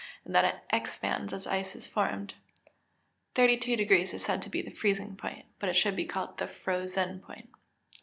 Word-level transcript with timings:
and 0.25 0.33
then 0.33 0.43
it 0.43 0.63
expands 0.73 1.31
as 1.31 1.45
ice 1.45 1.75
is 1.75 1.85
formed. 1.85 2.33
32 3.35 3.75
deg. 3.75 3.91
is 3.91 4.25
said 4.25 4.41
to 4.41 4.49
be 4.49 4.59
the 4.59 4.71
freezing 4.73 5.15
point, 5.15 5.45
but 5.59 5.69
it 5.69 5.75
should 5.75 5.95
be 5.95 6.07
called 6.07 6.39
the 6.39 6.47
frozen 6.47 7.19
point. 7.19 7.49